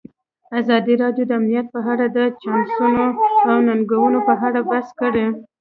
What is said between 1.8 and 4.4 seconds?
اړه د چانسونو او ننګونو په